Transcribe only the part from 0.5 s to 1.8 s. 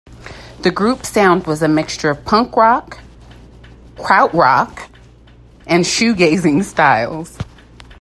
The group's sound was a